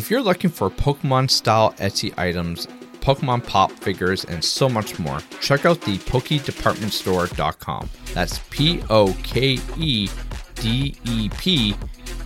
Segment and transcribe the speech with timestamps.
[0.00, 2.66] If you're looking for Pokemon style Etsy items,
[3.02, 7.90] Pokemon pop figures, and so much more, check out the PokeDepartmentStore.com.
[8.14, 10.08] That's P O K E
[10.54, 11.76] D E P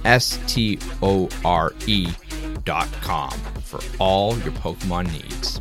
[0.04, 3.32] S T O R E.com
[3.64, 5.60] for all your Pokemon needs.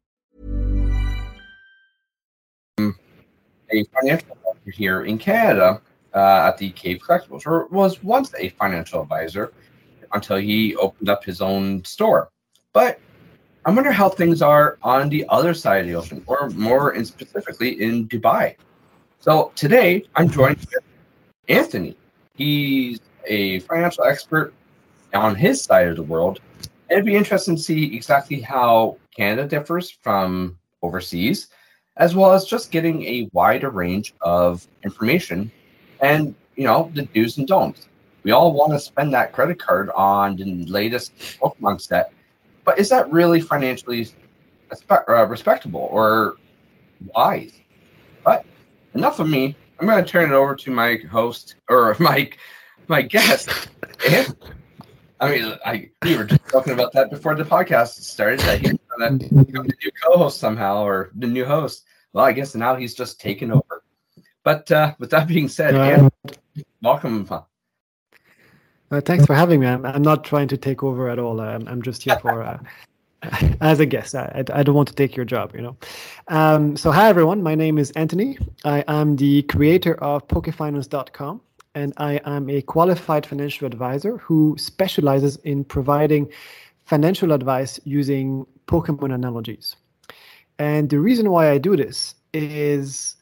[3.71, 5.81] A financial advisor here in Canada
[6.13, 9.53] uh, at the Cave Collectibles, or was once a financial advisor
[10.13, 12.29] until he opened up his own store.
[12.73, 12.99] But
[13.65, 17.05] I wonder how things are on the other side of the ocean, or more in
[17.05, 18.55] specifically in Dubai.
[19.19, 20.83] So today I'm joined with
[21.47, 21.95] Anthony.
[22.35, 24.53] He's a financial expert
[25.13, 26.39] on his side of the world.
[26.89, 31.49] It'd be interesting to see exactly how Canada differs from overseas
[31.97, 35.51] as well as just getting a wider range of information
[36.01, 37.87] and you know the do's and don'ts.
[38.23, 42.13] We all want to spend that credit card on the latest Pokemon set,
[42.63, 44.07] but is that really financially
[44.89, 46.35] uh, respectable or
[47.15, 47.53] wise?
[48.23, 48.45] But
[48.93, 49.55] enough of me.
[49.79, 52.29] I'm going to turn it over to my host or my
[52.87, 53.49] my guest.
[55.19, 58.39] I mean, I we were just talking about that before the podcast started.
[58.41, 61.85] That to become the new co-host somehow, or the new host.
[62.13, 63.83] Well, I guess now he's just taken over.
[64.43, 66.09] But uh, with that being said, uh,
[66.81, 67.27] welcome.
[68.91, 69.67] Uh, thanks for having me.
[69.67, 71.39] I'm, I'm not trying to take over at all.
[71.39, 72.59] I'm, I'm just here for uh,
[73.61, 74.15] as a guest.
[74.15, 75.77] I, I don't want to take your job, you know.
[76.27, 77.43] Um, so, hi everyone.
[77.43, 78.37] My name is Anthony.
[78.65, 81.41] I am the creator of PokeFinance.com
[81.75, 86.29] and I am a qualified financial advisor who specializes in providing
[86.85, 89.75] financial advice using Pokemon analogies.
[90.57, 93.15] And the reason why I do this is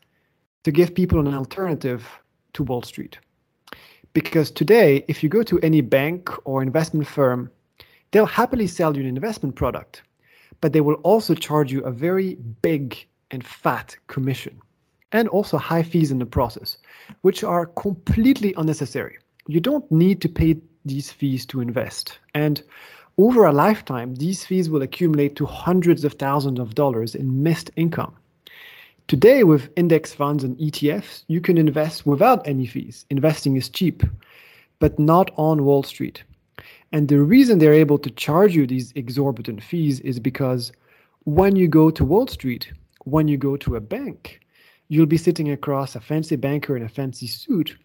[0.63, 2.07] to give people an alternative
[2.53, 3.17] to Wall Street.
[4.13, 7.49] Because today, if you go to any bank or investment firm,
[8.11, 10.03] they'll happily sell you an investment product,
[10.61, 14.59] but they will also charge you a very big and fat commission
[15.11, 16.77] and also high fees in the process,
[17.21, 19.17] which are completely unnecessary.
[19.47, 22.19] You don't need to pay these fees to invest.
[22.35, 22.61] And
[23.19, 27.69] over a lifetime, these fees will accumulate to hundreds of thousands of dollars in missed
[27.75, 28.15] income.
[29.09, 33.05] Today, with index funds and ETFs, you can invest without any fees.
[33.09, 34.03] Investing is cheap,
[34.79, 36.23] but not on Wall Street.
[36.93, 40.71] And the reason they're able to charge you these exorbitant fees is because
[41.25, 42.71] when you go to Wall Street,
[43.03, 44.39] when you go to a bank,
[44.87, 47.75] you'll be sitting across a fancy banker in a fancy suit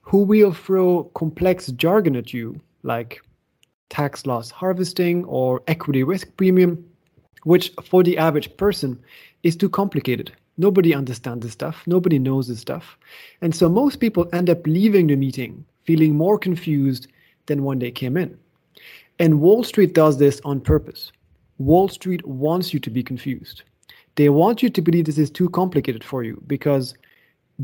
[0.00, 3.22] who will throw complex jargon at you, like
[3.92, 6.82] tax loss harvesting or equity risk premium,
[7.44, 8.98] which for the average person
[9.42, 10.32] is too complicated.
[10.56, 12.96] Nobody understands this stuff, nobody knows this stuff.
[13.42, 17.08] And so most people end up leaving the meeting feeling more confused
[17.46, 18.38] than when they came in.
[19.18, 21.12] And Wall Street does this on purpose.
[21.58, 23.62] Wall Street wants you to be confused.
[24.14, 26.94] They want you to believe this is too complicated for you because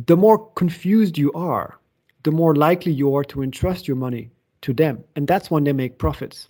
[0.06, 1.78] the more confused you are,
[2.25, 4.31] the more likely you are to entrust your money
[4.62, 5.04] to them.
[5.16, 6.48] And that's when they make profits.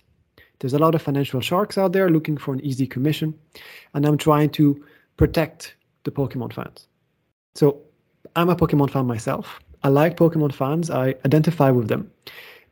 [0.59, 3.33] There's a lot of financial sharks out there looking for an easy commission.
[3.93, 4.83] And I'm trying to
[5.17, 6.87] protect the Pokemon fans.
[7.55, 7.81] So
[8.35, 9.59] I'm a Pokemon fan myself.
[9.83, 10.89] I like Pokemon fans.
[10.89, 12.11] I identify with them.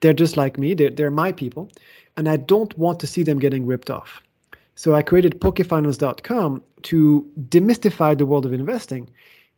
[0.01, 0.73] They're just like me.
[0.73, 1.69] They're, they're my people.
[2.17, 4.21] And I don't want to see them getting ripped off.
[4.75, 9.09] So I created PokeFinance.com to demystify the world of investing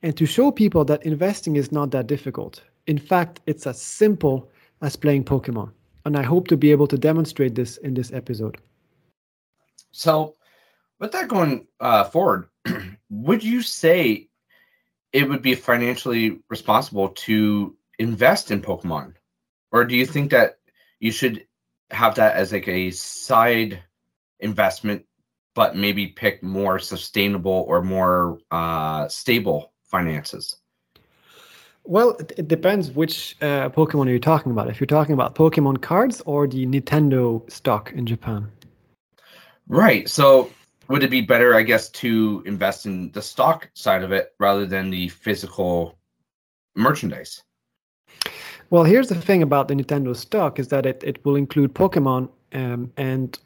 [0.02, 2.62] and to show people that investing is not that difficult.
[2.88, 4.50] In fact, it's as simple
[4.82, 5.72] as playing Pokemon.
[6.06, 8.58] And I hope to be able to demonstrate this in this episode.
[9.92, 10.36] So,
[11.00, 12.50] with that going uh, forward,
[13.10, 14.30] would you say
[15.14, 19.14] it would be financially responsible to invest in Pokemon?
[19.72, 20.60] Or do you think that
[21.00, 21.46] you should
[21.92, 23.82] have that as like a side
[24.40, 25.06] investment
[25.56, 30.58] but maybe pick more sustainable or more uh, stable finances?
[31.90, 34.70] Well, it, depends which uh, Pokemon are you talking about.
[34.70, 38.48] If you're talking about Pokemon cards or the Nintendo stock in Japan.
[39.68, 40.08] Right.
[40.08, 40.52] So,
[40.88, 44.68] would it be better, I guess, to invest in the stock side of it rather
[44.68, 45.98] than the physical
[46.76, 47.42] merchandise?
[48.70, 52.30] Well, here's the thing about the Nintendo stock is that it, it will include Pokemon
[52.54, 53.40] um, and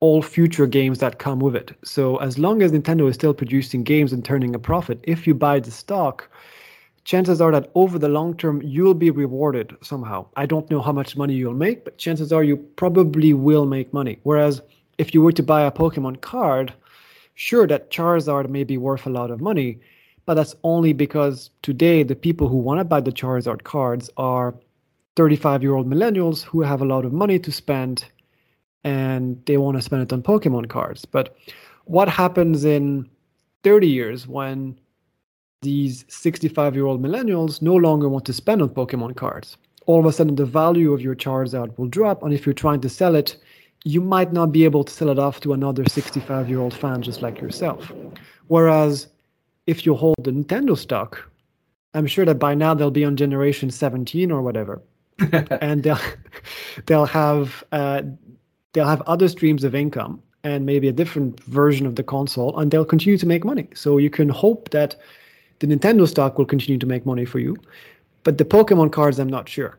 [0.00, 1.72] all future games that come with it.
[1.86, 5.32] So as long as Nintendo is still producing games and turning a profit, if you
[5.34, 6.28] buy the stock,
[7.06, 10.26] chances are that over the long term you'll be rewarded somehow.
[10.36, 13.92] I don't know how much money you'll make, but chances are you probably will make
[13.94, 14.18] money.
[14.24, 14.60] Whereas
[14.98, 16.74] if you were to buy a Pokemon card,
[17.36, 19.78] sure that Charizard may be worth a lot of money,
[20.26, 24.56] but that's only because today the people who want to buy the Charizard cards are
[25.14, 28.04] 35 year old millennials who have a lot of money to spend
[28.82, 31.04] and they want to spend it on Pokemon cards.
[31.04, 31.36] But
[31.84, 33.08] what happens in
[33.62, 34.80] 30 years when
[35.66, 39.56] these 65 year old millennials no longer want to spend on Pokemon cards?
[39.86, 42.80] All of a sudden, the value of your Charizard will drop, and if you're trying
[42.82, 43.36] to sell it,
[43.84, 47.02] you might not be able to sell it off to another 65 year old fan
[47.02, 47.92] just like yourself.
[48.46, 49.08] Whereas
[49.66, 51.28] if you hold the Nintendo stock,
[51.94, 54.80] I'm sure that by now they'll be on generation 17 or whatever,
[55.50, 55.98] and they'll
[56.86, 58.02] they'll have uh,
[58.72, 62.70] they'll have other streams of income and maybe a different version of the console, and
[62.70, 63.68] they'll continue to make money.
[63.74, 64.94] So you can hope that
[65.58, 67.56] the Nintendo stock will continue to make money for you,
[68.24, 69.78] but the Pokemon cards, I'm not sure.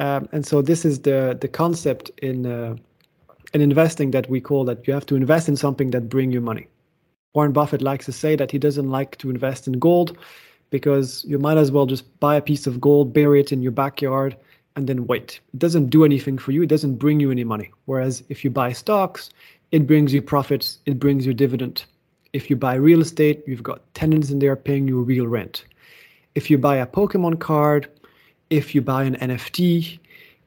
[0.00, 2.76] Um, and so this is the the concept in uh,
[3.54, 6.40] in investing that we call that you have to invest in something that bring you
[6.40, 6.66] money.
[7.34, 10.18] Warren Buffett likes to say that he doesn't like to invest in gold
[10.70, 13.72] because you might as well just buy a piece of gold, bury it in your
[13.72, 14.36] backyard,
[14.76, 15.40] and then wait.
[15.52, 16.62] It doesn't do anything for you.
[16.62, 17.70] It doesn't bring you any money.
[17.84, 19.30] Whereas if you buy stocks,
[19.70, 21.84] it brings you profits, it brings you dividend.
[22.32, 25.64] If you buy real estate, you've got tenants in there paying you real rent.
[26.34, 27.88] If you buy a Pokemon card,
[28.48, 29.98] if you buy an NFT,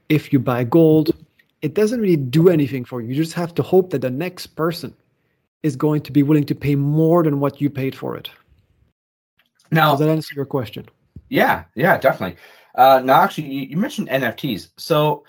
[0.09, 1.15] if you buy gold,
[1.61, 3.09] it doesn't really do anything for you.
[3.09, 4.93] You just have to hope that the next person
[5.63, 8.29] is going to be willing to pay more than what you paid for it.
[9.71, 10.85] Now, does that answer your question?
[11.29, 12.37] Yeah, yeah, definitely.
[12.75, 14.69] Uh, now, actually, you, you mentioned NFTs.
[14.77, 15.23] So,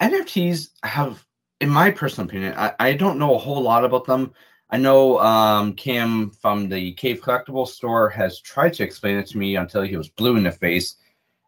[0.00, 1.24] NFTs have,
[1.60, 4.32] in my personal opinion, I, I don't know a whole lot about them.
[4.70, 9.38] I know um, Cam from the Cave Collectible store has tried to explain it to
[9.38, 10.96] me until he was blue in the face.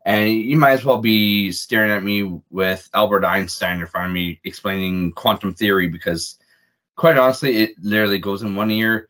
[0.06, 4.12] And you might as well be staring at me with Albert Einstein in front of
[4.14, 6.38] me explaining quantum theory because
[7.00, 9.08] quite honestly, it literally goes in one ear,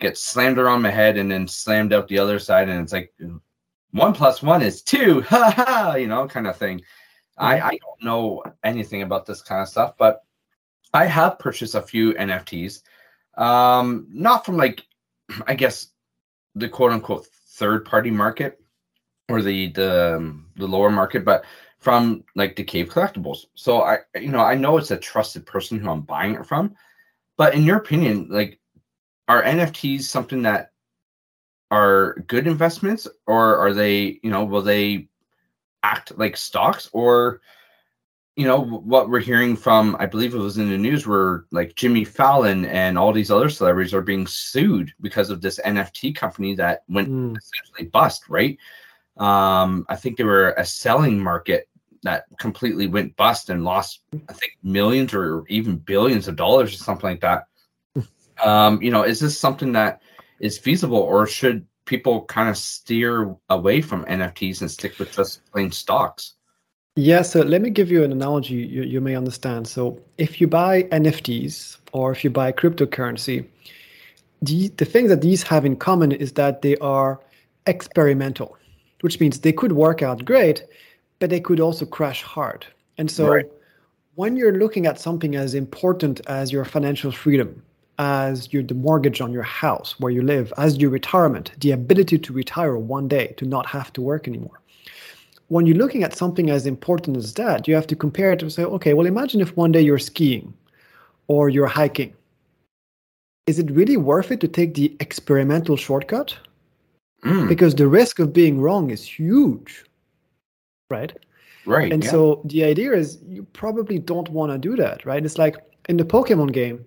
[0.00, 3.12] gets slammed around my head, and then slammed out the other side, and it's like
[3.92, 6.82] one plus one is two, ha ha, you know, kind of thing.
[7.38, 7.66] I, mm-hmm.
[7.66, 10.24] I don't know anything about this kind of stuff, but
[10.92, 12.82] I have purchased a few NFTs.
[13.40, 14.84] Um, not from like,
[15.46, 15.88] I guess,
[16.54, 18.60] the quote unquote third party market
[19.28, 21.44] or the the um, the lower market, but
[21.78, 23.46] from like the cave collectibles.
[23.54, 26.74] So I you know I know it's a trusted person who I'm buying it from,
[27.36, 28.60] but in your opinion, like,
[29.28, 30.72] are NFTs something that
[31.70, 35.08] are good investments, or are they, you know, will they
[35.82, 37.40] act like stocks, or
[38.40, 41.74] you know what we're hearing from i believe it was in the news where like
[41.74, 46.54] jimmy fallon and all these other celebrities are being sued because of this nft company
[46.54, 47.36] that went mm.
[47.36, 48.58] essentially bust right
[49.18, 51.68] um i think they were a selling market
[52.02, 56.76] that completely went bust and lost, I think, millions or even billions of dollars or
[56.76, 57.46] something like that.
[58.42, 60.00] Um, you know, is this something that
[60.38, 65.44] is feasible, or should people kind of steer away from NFTs and stick with just
[65.52, 66.36] plain stocks?
[66.96, 69.68] Yeah, so let me give you an analogy you, you may understand.
[69.68, 73.46] So if you buy NFTs or if you buy cryptocurrency,
[74.42, 77.20] the, the thing that these have in common is that they are
[77.66, 78.56] experimental,
[79.02, 80.64] which means they could work out great,
[81.20, 82.66] but they could also crash hard.
[82.98, 83.46] And so right.
[84.16, 87.62] when you're looking at something as important as your financial freedom,
[87.98, 92.18] as your the mortgage on your house where you live, as your retirement, the ability
[92.18, 94.59] to retire one day, to not have to work anymore.
[95.50, 98.50] When you're looking at something as important as that, you have to compare it to
[98.50, 100.54] say, okay, well, imagine if one day you're skiing
[101.28, 102.14] or you're hiking.
[103.46, 106.36] Is it really worth it to take the experimental shortcut?
[107.24, 107.48] Mm.
[107.48, 109.84] Because the risk of being wrong is huge
[110.90, 111.16] right?
[111.64, 111.92] Right.
[111.92, 112.10] And yeah.
[112.10, 115.24] so the idea is you probably don't want to do that, right?
[115.24, 115.56] It's like
[115.88, 116.84] in the Pokemon game,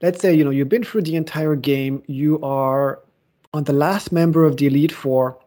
[0.00, 3.00] let's say, you know, you've been through the entire game, you are
[3.54, 5.38] on the last member of the Elite Four,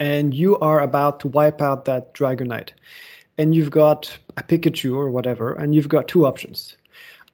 [0.00, 2.70] and you are about to wipe out that Dragonite.
[3.38, 6.76] And you've got a Pikachu or whatever, and you've got two options.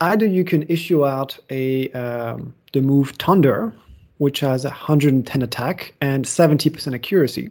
[0.00, 3.72] Either you can issue out a um, the move Thunder,
[4.18, 7.50] which has 110 attack and 70% accuracy,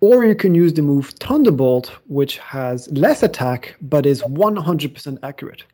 [0.00, 5.64] or you can use the move Thunderbolt, which has less attack but is 100% accurate.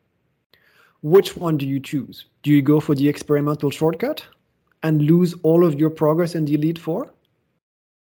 [1.02, 2.26] Which one do you choose?
[2.42, 4.24] Do you go for the experimental shortcut
[4.82, 7.10] and lose all of your progress in the Elite Four?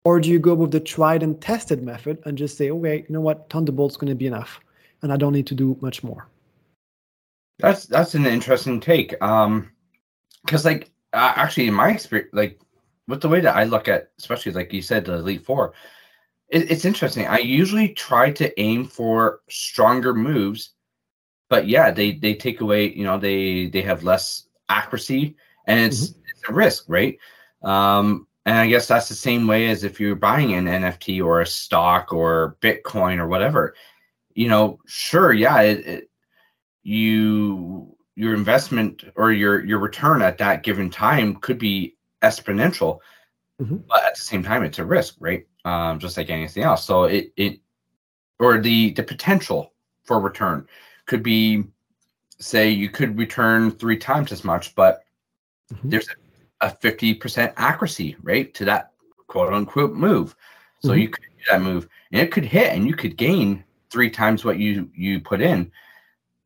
[0.05, 3.13] Or do you go with the tried and tested method and just say, okay, you
[3.13, 4.61] know what, Thunderbolt's going to be enough,
[5.03, 6.27] and I don't need to do much more?
[7.59, 9.21] That's that's an interesting take.
[9.23, 9.71] Um,
[10.45, 12.61] because like uh, actually, in my experience, like
[13.09, 15.75] with the way that I look at, especially like you said, the Elite Four,
[16.49, 17.27] it, it's interesting.
[17.27, 20.71] I usually try to aim for stronger moves,
[21.49, 22.93] but yeah, they they take away.
[22.93, 26.21] You know, they they have less accuracy, and it's mm-hmm.
[26.31, 27.19] it's a risk, right?
[27.63, 31.41] Um, and I guess that's the same way as if you're buying an NFT or
[31.41, 33.77] a stock or Bitcoin or whatever.
[34.35, 36.11] You know, sure, yeah, it, it,
[36.83, 42.99] you your investment or your your return at that given time could be exponential,
[43.63, 43.77] mm-hmm.
[43.89, 45.47] but at the same time, it's a risk, right?
[45.65, 46.85] Um, just like anything else.
[46.85, 47.61] So it it
[48.41, 50.67] or the the potential for return
[51.07, 51.63] could be,
[52.41, 55.05] say, you could return three times as much, but
[55.73, 55.89] mm-hmm.
[55.89, 56.30] there's a
[56.61, 58.93] a 50% accuracy rate to that
[59.27, 60.37] quote unquote move.
[60.81, 60.99] So mm-hmm.
[60.99, 64.45] you could do that move and it could hit and you could gain three times
[64.45, 65.71] what you you put in.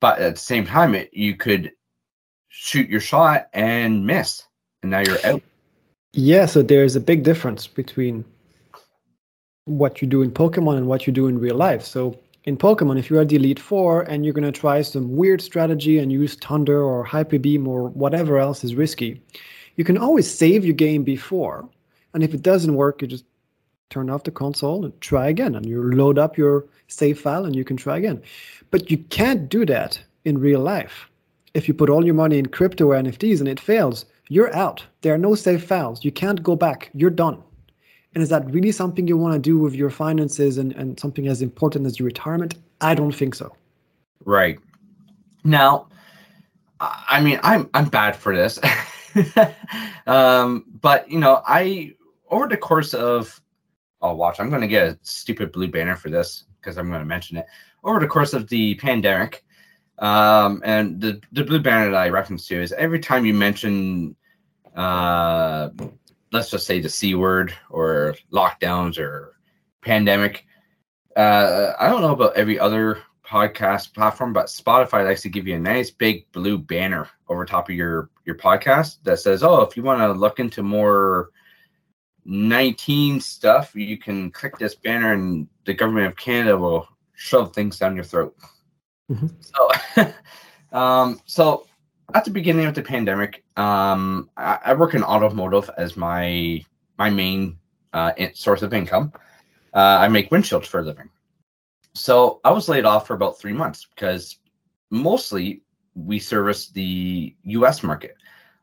[0.00, 1.73] But at the same time, it you could
[2.49, 4.44] shoot your shot and miss,
[4.83, 5.42] and now you're out.
[6.12, 8.25] Yeah, so there's a big difference between
[9.64, 11.83] what you do in Pokemon and what you do in real life.
[11.83, 15.40] So in Pokemon, if you are the Elite Four and you're gonna try some weird
[15.40, 19.23] strategy and use Thunder or Hyper Beam or whatever else is risky,
[19.76, 21.69] you can always save your game before.
[22.12, 23.25] And if it doesn't work, you just
[23.90, 25.54] turn off the console and try again.
[25.54, 28.23] And you load up your save file and you can try again.
[28.71, 31.09] But you can't do that in real life.
[31.54, 34.85] If you put all your money in crypto or NFTs and it fails, you're out.
[35.02, 36.04] There are no save files.
[36.04, 36.90] You can't go back.
[36.95, 37.43] You're done.
[38.14, 41.26] And is that really something you want to do with your finances and, and something
[41.26, 42.54] as important as your retirement?
[42.81, 43.54] I don't think so.
[44.25, 44.59] Right.
[45.43, 45.88] Now,
[46.81, 48.59] I mean, I'm I'm bad for this.
[50.06, 51.94] um, but you know, I
[52.30, 53.40] over the course of
[54.02, 54.38] I'll watch.
[54.38, 57.38] I'm going to get a stupid blue banner for this because I'm going to mention
[57.38, 57.47] it
[57.83, 59.44] over the course of the pandemic.
[59.99, 64.16] Um, and the the blue banner that I reference to is every time you mention,
[64.75, 65.71] uh,
[66.33, 69.37] let's just say the c word or lockdowns or
[69.83, 70.47] pandemic.
[71.16, 75.57] Uh, I don't know about every other podcast platform, but Spotify likes to give you
[75.57, 79.76] a nice big blue banner over top of your your podcast that says, "Oh, if
[79.76, 81.31] you want to look into more
[82.25, 87.78] 19 stuff, you can click this banner, and the government of Canada will shove things
[87.78, 88.37] down your throat."
[89.11, 89.26] Mm-hmm.
[89.40, 90.12] So,
[90.78, 91.66] um, so
[92.14, 96.64] at the beginning of the pandemic, um, I, I, work in automotive as my
[96.99, 97.59] my main
[97.93, 99.12] uh, source of income.
[99.73, 101.09] Uh, I make windshields for a living.
[101.95, 104.39] So I was laid off for about three months because
[104.91, 105.63] mostly
[105.95, 108.17] we service the US market.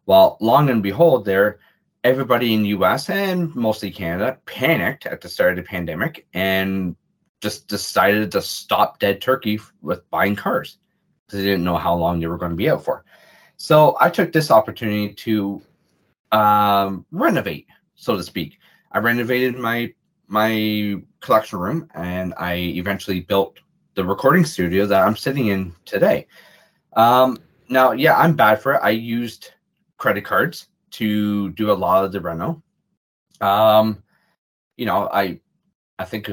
[0.06, 1.60] Well, long and behold, there
[2.04, 6.96] everybody in US and mostly Canada panicked at the start of the pandemic and
[7.42, 10.78] just decided to stop dead turkey with buying cars
[11.26, 13.06] because they didn't know how long they were going to be out for.
[13.58, 15.62] So I took this opportunity to
[16.32, 18.58] um, renovate, so to speak.
[18.92, 19.94] I renovated my
[20.32, 23.60] my collection room and I eventually built
[23.96, 26.26] the recording studio that I'm sitting in today.
[26.94, 28.80] Um, now, yeah, I'm bad for it.
[28.82, 29.52] I used
[29.98, 32.64] credit cards to do a lot of the reno.
[33.42, 34.02] Um,
[34.78, 35.42] you know, I
[36.00, 36.30] I think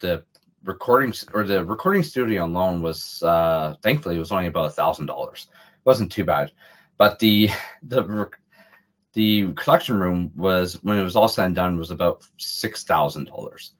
[0.00, 0.24] the
[0.64, 5.06] recording or the recording studio alone was uh thankfully it was only about a thousand
[5.06, 5.46] dollars.
[5.52, 6.50] It wasn't too bad,
[6.98, 7.48] but the
[7.84, 8.28] the
[9.16, 13.24] the collection room was when it was all said and done was about six thousand
[13.24, 13.72] dollars.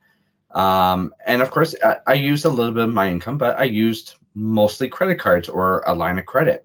[0.53, 3.65] Um, and of course, I, I, used a little bit of my income, but I
[3.65, 6.65] used mostly credit cards or a line of credit.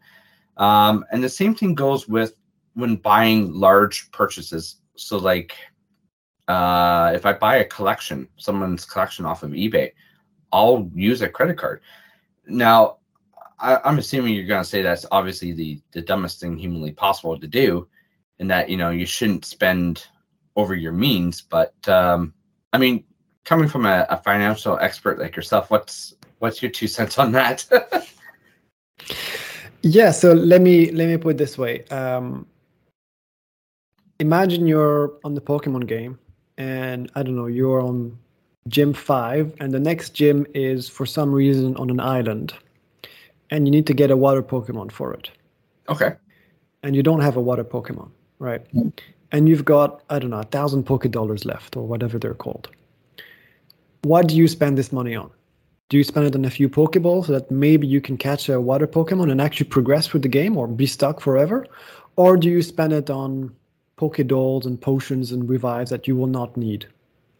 [0.55, 2.35] Um, and the same thing goes with
[2.73, 4.77] when buying large purchases.
[4.95, 5.53] So, like,
[6.47, 9.91] uh, if I buy a collection, someone's collection off of eBay,
[10.53, 11.81] I'll use a credit card.
[12.45, 12.99] Now,
[13.59, 17.37] I, am assuming you're going to say that's obviously the the dumbest thing humanly possible
[17.37, 17.89] to do
[18.41, 20.07] and that you know you shouldn't spend
[20.57, 21.39] over your means.
[21.39, 22.33] But um,
[22.73, 23.05] I mean,
[23.45, 27.65] coming from a, a financial expert like yourself, what's what's your two cents on that?
[29.83, 31.85] yeah, so let me let me put it this way.
[31.85, 32.45] Um,
[34.19, 36.19] imagine you're on the Pokemon game,
[36.57, 38.17] and I don't know, you're on
[38.67, 42.53] gym five, and the next gym is for some reason on an island,
[43.51, 45.29] and you need to get a water Pokemon for it.
[45.87, 46.13] Okay.
[46.83, 48.09] And you don't have a water Pokemon
[48.41, 48.61] right?
[49.31, 52.69] And you've got, I don't know, a thousand pocket dollars left or whatever they're called.
[54.01, 55.29] What do you spend this money on?
[55.89, 58.59] Do you spend it on a few Pokeballs so that maybe you can catch a
[58.59, 61.65] water Pokemon and actually progress through the game or be stuck forever?
[62.15, 63.53] Or do you spend it on
[63.97, 66.87] Poké dolls and potions and revives that you will not need?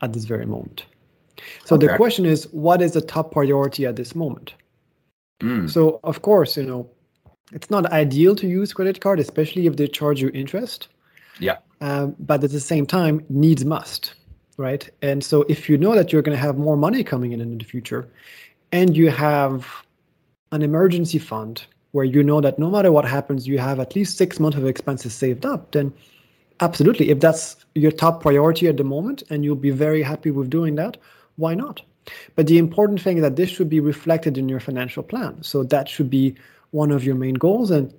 [0.01, 0.86] at this very moment.
[1.65, 1.88] So okay.
[1.88, 4.53] the question is, what is the top priority at this moment?
[5.41, 5.70] Mm.
[5.70, 6.89] So of course, you know,
[7.51, 10.88] it's not ideal to use credit card, especially if they charge you interest.
[11.39, 11.58] Yeah.
[11.81, 14.13] Um, but at the same time, needs must,
[14.58, 14.89] right?
[15.01, 17.58] And so if you know that you're going to have more money coming in in
[17.58, 18.08] the future,
[18.72, 19.67] and you have
[20.51, 24.17] an emergency fund where you know that no matter what happens, you have at least
[24.17, 25.93] six months of expenses saved up, then
[26.62, 30.50] absolutely, if that's your top priority at the moment and you'll be very happy with
[30.50, 30.98] doing that,
[31.36, 31.81] why not?
[32.36, 35.41] But the important thing is that this should be reflected in your financial plan.
[35.43, 36.36] So that should be
[36.71, 37.93] one of your main goals, and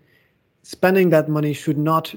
[0.63, 2.15] spending that money should not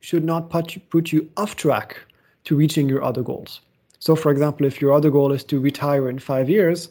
[0.00, 1.96] should not put you, put you off track
[2.44, 3.60] to reaching your other goals.
[4.00, 6.88] So, for example, if your other goal is to retire in five years,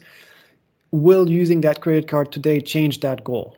[0.92, 3.56] will using that credit card today change that goal?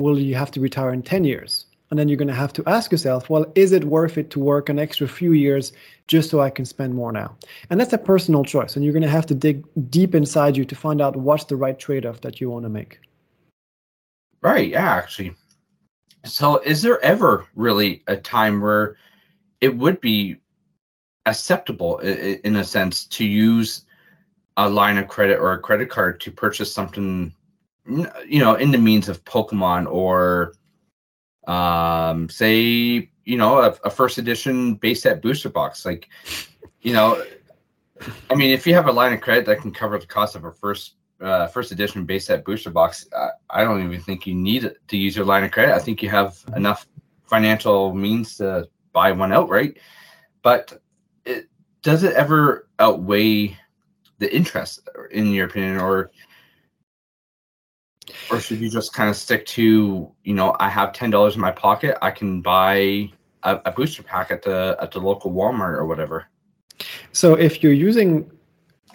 [0.00, 1.66] Will you have to retire in 10 years?
[1.90, 4.40] And then you're going to have to ask yourself, well, is it worth it to
[4.40, 5.72] work an extra few years
[6.08, 7.36] just so I can spend more now?
[7.70, 8.74] And that's a personal choice.
[8.74, 11.54] And you're going to have to dig deep inside you to find out what's the
[11.54, 12.98] right trade off that you want to make.
[14.46, 14.68] Right.
[14.68, 15.34] Yeah, actually.
[16.24, 18.96] So, is there ever really a time where
[19.60, 20.36] it would be
[21.26, 23.86] acceptable, in a sense, to use
[24.56, 27.34] a line of credit or a credit card to purchase something
[28.24, 30.54] you know in the means of pokemon or
[31.46, 36.08] um say you know a, a, first edition base set booster box like
[36.80, 37.22] you know
[38.28, 40.44] i mean if you have a line of credit that can cover the cost of
[40.44, 44.34] a first uh, first edition base set booster box uh, i don't even think you
[44.34, 45.74] need to use your line of credit.
[45.74, 46.86] I think you have enough
[47.24, 49.78] financial means to buy one outright
[50.42, 50.80] but
[51.24, 51.48] it,
[51.82, 53.56] does it ever outweigh
[54.18, 56.10] the interest in your opinion or
[58.30, 61.40] or should you just kind of stick to you know i have ten dollars in
[61.40, 63.10] my pocket i can buy
[63.46, 66.26] a, a, booster pack at the at the local walmart or whatever?
[67.12, 68.30] So if you're using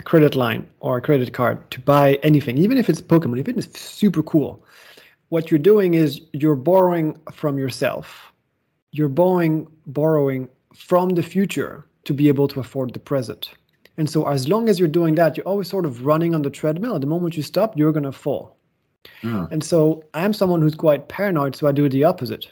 [0.01, 3.47] a credit line or a credit card to buy anything even if it's pokemon if
[3.47, 4.51] it's super cool
[5.29, 8.05] what you're doing is you're borrowing from yourself
[8.91, 10.49] you're borrowing borrowing
[10.89, 11.73] from the future
[12.03, 13.43] to be able to afford the present
[13.97, 16.49] and so as long as you're doing that, you're always sort of running on the
[16.49, 16.95] treadmill.
[16.95, 18.57] At the moment you stop, you're going to fall.
[19.21, 19.51] Mm.
[19.51, 22.47] And so I'm someone who's quite paranoid, so I do the opposite.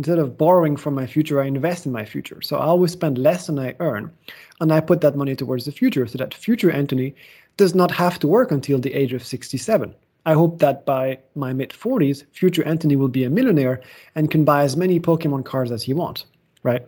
[0.00, 2.40] Instead of borrowing from my future, I invest in my future.
[2.40, 4.10] So I always spend less than I earn,
[4.58, 7.14] and I put that money towards the future so that future Anthony
[7.58, 9.94] does not have to work until the age of 67.
[10.24, 13.82] I hope that by my mid 40s, future Anthony will be a millionaire
[14.14, 16.24] and can buy as many Pokemon cards as he wants,
[16.62, 16.86] right?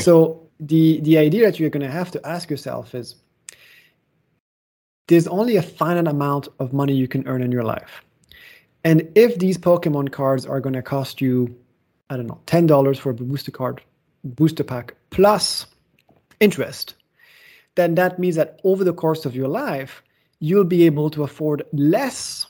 [0.00, 3.14] So the the idea that you're going to have to ask yourself is
[5.06, 8.02] there's only a finite amount of money you can earn in your life
[8.82, 11.54] and if these pokemon cards are going to cost you
[12.10, 13.82] i don't know $10 for a booster card
[14.24, 15.66] booster pack plus
[16.40, 16.94] interest
[17.76, 20.02] then that means that over the course of your life
[20.40, 22.46] you'll be able to afford less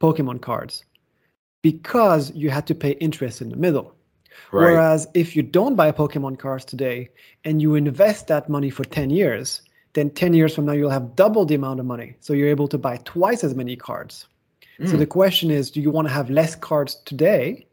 [0.00, 0.84] pokemon cards
[1.62, 3.94] because you had to pay interest in the middle
[4.52, 4.72] Right.
[4.72, 7.10] Whereas if you don't buy Pokemon cards today
[7.44, 11.16] and you invest that money for 10 years, then 10 years from now you'll have
[11.16, 12.16] double the amount of money.
[12.20, 14.26] So you're able to buy twice as many cards.
[14.78, 14.86] Mm.
[14.86, 14.98] So hmm.
[14.98, 17.66] the question is do you want to have less cards today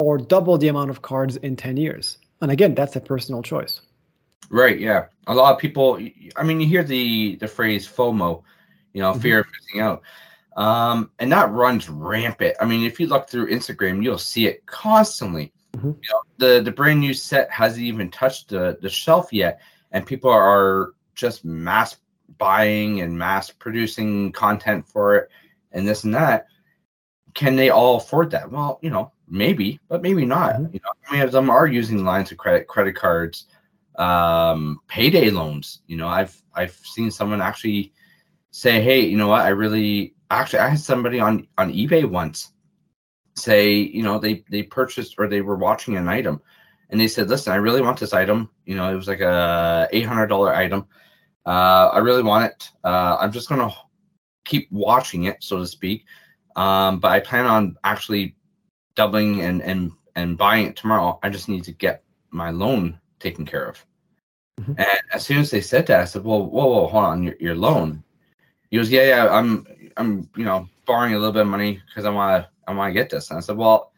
[0.00, 2.18] or double the amount of cards in 10 years?
[2.40, 3.82] And again, that's a personal choice.
[4.50, 5.06] Right, yeah.
[5.26, 6.00] A lot of people
[6.36, 8.42] I mean you hear the the phrase FOMO,
[8.92, 9.20] you know, mm-hmm.
[9.20, 10.02] fear of missing out.
[10.56, 12.56] Um, and that runs rampant.
[12.60, 15.52] I mean, if you look through Instagram, you'll see it constantly.
[15.72, 15.88] Mm-hmm.
[15.88, 19.60] You know, the the brand new set hasn't even touched the the shelf yet,
[19.92, 21.96] and people are just mass
[22.38, 25.28] buying and mass producing content for it,
[25.72, 26.46] and this and that.
[27.34, 28.50] Can they all afford that?
[28.50, 30.54] Well, you know, maybe, but maybe not.
[30.54, 30.74] Mm-hmm.
[30.74, 33.46] You know, many of them are using lines of credit, credit cards,
[33.96, 35.82] um, payday loans.
[35.86, 37.92] You know, I've I've seen someone actually
[38.50, 39.42] say, "Hey, you know what?
[39.42, 42.52] I really actually I had somebody on on eBay once
[43.36, 46.40] say, you know, they they purchased or they were watching an item
[46.90, 48.50] and they said, listen, I really want this item.
[48.64, 50.86] You know, it was like a eight hundred dollar item.
[51.46, 52.70] Uh, I really want it.
[52.84, 53.70] Uh, I'm just gonna
[54.44, 56.04] keep watching it, so to speak.
[56.56, 58.36] Um, but I plan on actually
[58.94, 61.18] doubling and and and buying it tomorrow.
[61.22, 63.84] I just need to get my loan taken care of.
[64.60, 64.74] Mm-hmm.
[64.78, 67.34] And as soon as they said that, I said, "Well, whoa, whoa, hold on, your,
[67.40, 68.02] your loan."
[68.70, 72.04] He goes, "Yeah, yeah, I'm, I'm, you know, borrowing a little bit of money because
[72.04, 73.30] I want to I want to get this.
[73.30, 73.92] And I said, well,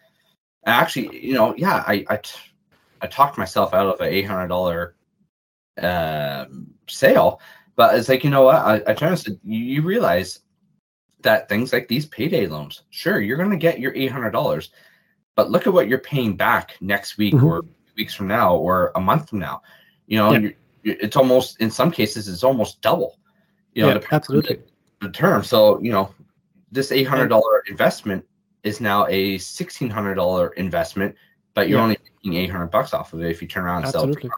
[0.67, 2.39] actually, you know, yeah, I, I, t-
[3.01, 4.95] I talked myself out of an eight hundred dollar
[5.81, 6.47] uh,
[6.89, 7.41] sale,
[7.77, 8.57] but it's like you know what?
[8.57, 10.41] I, I turned and said, you, you realize
[11.23, 14.71] that things like these payday loans, sure, you're going to get your eight hundred dollars,
[15.35, 17.45] but look at what you're paying back next week mm-hmm.
[17.45, 17.65] or
[17.97, 19.63] weeks from now or a month from now.
[20.07, 20.51] You know, yeah.
[20.85, 23.19] it's almost in some cases it's almost double.
[23.75, 24.57] You know, Yeah, absolutely.
[25.01, 25.43] The, the term.
[25.45, 26.15] So you know,
[26.71, 28.25] this eight hundred dollar investment
[28.63, 31.15] is now a sixteen hundred dollar investment,
[31.55, 31.85] but you're Yeah.
[31.85, 34.05] only making eight hundred bucks off of it if you turn around and sell.
[34.05, 34.09] it.
[34.09, 34.31] Absolutely.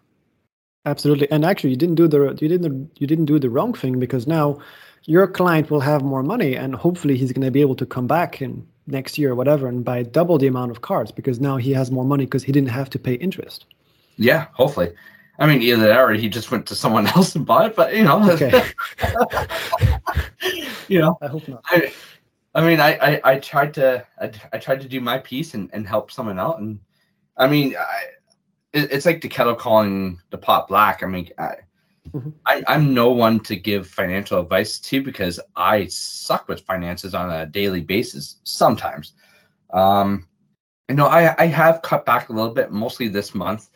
[0.86, 1.30] Absolutely.
[1.30, 4.26] And actually you didn't do the you didn't you didn't do the wrong thing because
[4.26, 4.58] now
[5.06, 8.06] your client will have more money and hopefully he's going to be able to come
[8.06, 11.56] back in next year or whatever and buy double the amount of cards because now
[11.56, 13.66] he has more money because he didn't have to pay interest.
[14.16, 14.92] Yeah, hopefully.
[15.38, 17.76] I mean, either that or he just went to someone else and bought it.
[17.76, 18.64] But you know, Okay.
[20.88, 21.62] you know, I hope not.
[21.66, 21.92] I,
[22.54, 25.68] I mean, I, I, I tried to, I, I tried to do my piece and,
[25.72, 26.60] and help someone out.
[26.60, 26.78] And
[27.36, 28.04] I mean, I,
[28.72, 31.02] it, it's like the kettle calling the pot black.
[31.02, 31.56] I mean, I,
[32.46, 37.30] I, I'm no one to give financial advice to because I suck with finances on
[37.30, 39.14] a daily basis sometimes.
[39.72, 40.28] Um,
[40.88, 43.70] you know, I, I have cut back a little bit, mostly this month.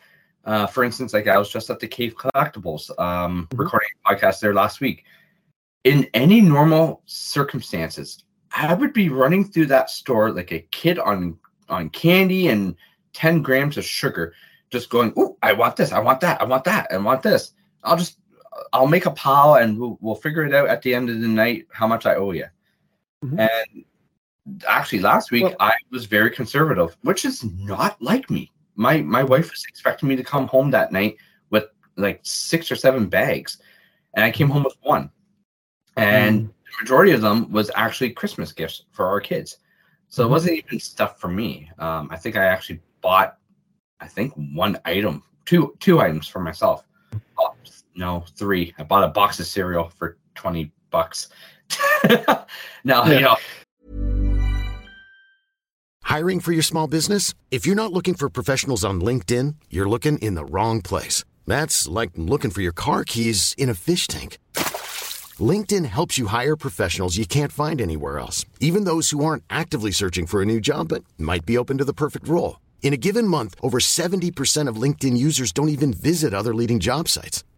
[0.45, 3.59] Uh, for instance, like I was just at the Cave Collectibles, um, Mhm.
[3.59, 5.03] recording a podcast there last week.
[5.83, 8.23] In any normal circumstances,
[8.55, 12.75] I would be running through that store like a kid on on candy and
[13.13, 14.33] 10 grams of sugar,
[14.71, 17.53] just going, Oh, I want this, I want that, I want that, I want this.
[17.83, 18.18] I'll just
[18.73, 21.27] I'll make a pile and we'll, we'll figure it out at the end of the
[21.27, 22.45] night how much I owe you.
[23.23, 23.39] Mhm.
[23.39, 23.85] And
[24.67, 28.51] actually last week Well- I was very conservative, which is not like me.
[28.75, 31.17] My my wife was expecting me to come home that night
[31.49, 31.65] with
[31.97, 33.57] like six or seven bags,
[34.13, 35.11] and I came home with one.
[35.97, 39.57] And the majority of them was actually Christmas gifts for our kids.
[40.07, 40.27] So Mhm.
[40.27, 41.69] it wasn't even stuff for me.
[41.77, 43.37] Um, I think I actually bought,
[43.99, 46.85] I think one item, two two items for myself.
[47.99, 48.73] No, three.
[48.79, 51.27] I bought a box of cereal for twenty bucks.
[52.83, 53.11] now Yeah.
[53.11, 53.37] you know
[56.03, 57.35] Hiring for your small business?
[57.51, 61.23] If you're not looking for professionals on LinkedIn, you're looking in the wrong place.
[61.45, 64.39] That's like looking for your car keys in a fish tank.
[65.51, 69.91] LinkedIn helps you hire professionals you can't find anywhere else, even those who aren't actively
[69.91, 72.59] searching for a new job but might be open to the perfect role.
[72.81, 77.07] In a given month, over 70% of LinkedIn users don't even visit other leading job
[77.07, 77.43] sites.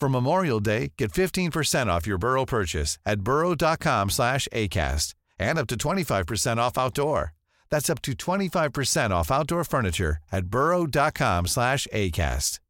[0.00, 5.66] For Memorial Day, get 15% off your Burrow purchase at burrow.com slash ACAST and up
[5.68, 7.32] to 25% off outdoor.
[7.70, 12.60] That's up to 25% off outdoor furniture at burrow.com slash ACAST.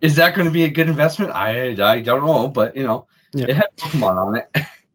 [0.00, 1.32] is that going to be a good investment?
[1.32, 3.46] I I don't know, but you know, Yeah.
[3.48, 4.48] it had Pokemon on it.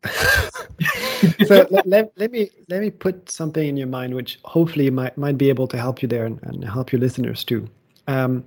[1.47, 5.17] so let, let, let me let me put something in your mind which hopefully might
[5.17, 7.67] might be able to help you there and, and help your listeners too.
[8.07, 8.43] Um,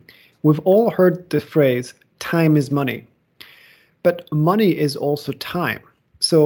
[0.47, 3.01] we've all heard the phrase "time is money,"
[4.03, 5.83] but money is also time.
[6.21, 6.39] So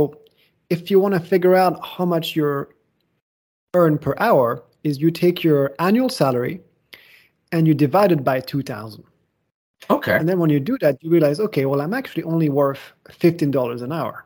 [0.70, 2.66] if you want to figure out how much you
[3.74, 6.60] earn per hour, is you take your annual salary
[7.52, 9.04] and you divide it by two thousand.
[9.90, 10.16] okay.
[10.16, 13.50] And then when you do that, you realize, okay, well, I'm actually only worth fifteen
[13.50, 14.24] dollars an hour.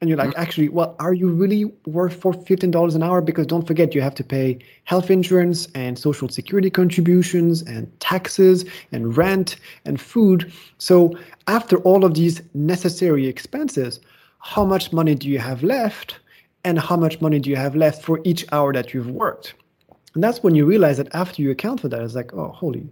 [0.00, 0.40] And you're like, mm-hmm.
[0.40, 3.20] actually, well, are you really worth for fifteen dollars an hour?
[3.20, 8.64] Because don't forget, you have to pay health insurance and social security contributions and taxes
[8.92, 10.50] and rent and food.
[10.78, 11.12] So
[11.48, 14.00] after all of these necessary expenses,
[14.38, 16.18] how much money do you have left?
[16.64, 19.54] And how much money do you have left for each hour that you've worked?
[20.14, 22.86] And that's when you realize that after you account for that, it's like, oh, holy,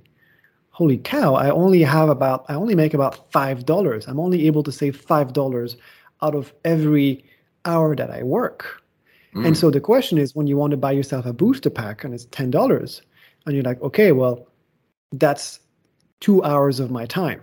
[0.70, 4.08] holy cow, I only have about, I only make about $5.
[4.08, 5.76] I'm only able to save $5
[6.22, 7.24] out of every
[7.64, 8.82] hour that I work.
[9.44, 12.12] And so the question is when you want to buy yourself a booster pack and
[12.12, 13.00] it's $10,
[13.46, 14.48] and you're like, okay, well,
[15.12, 15.60] that's
[16.20, 17.42] two hours of my time.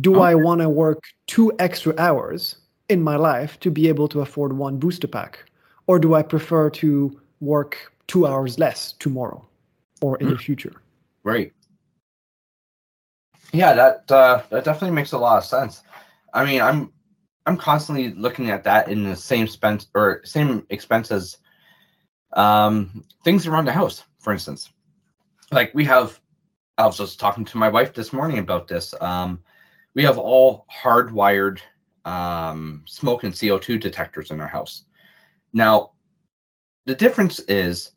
[0.00, 2.56] Do I want to work two extra hours
[2.88, 5.44] in my life to be able to afford one booster pack?
[5.86, 9.44] Or do I prefer to work two hours less tomorrow
[10.00, 10.74] or in the future?
[11.24, 11.52] Right.
[13.52, 15.82] Yeah, that uh, that definitely makes a lot of sense.
[16.32, 16.92] I mean, I'm
[17.46, 21.38] I'm constantly looking at that in the same spend or same expenses,
[22.32, 24.02] um, things around the house.
[24.18, 24.72] For instance,
[25.52, 26.20] like we have,
[26.76, 28.94] I was just talking to my wife this morning about this.
[29.00, 29.40] Um,
[29.94, 31.60] we have all hardwired
[32.04, 34.84] um, smoke and CO two detectors in our house.
[35.52, 35.92] Now,
[36.84, 37.92] the difference is,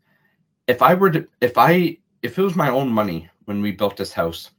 [0.67, 3.97] if I were to, if I, if it was my own money when we built
[3.97, 4.51] this house,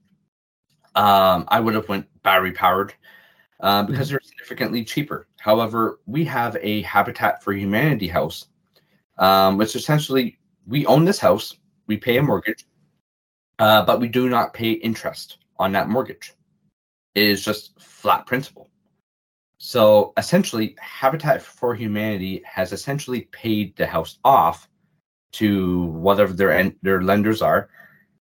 [0.96, 2.92] um, I would have went battery powered.
[3.62, 5.27] Uh, because they're significantly cheaper.
[5.38, 8.46] However, we have a Habitat for Humanity house,
[9.18, 12.66] um, which essentially we own this house, we pay a mortgage,
[13.59, 16.35] uh, but we do not pay interest on that mortgage.
[17.14, 18.70] It is just flat principal.
[19.59, 24.68] So essentially, Habitat for Humanity has essentially paid the house off
[25.33, 27.68] to whatever their their lenders are,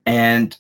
[0.07, 0.57] and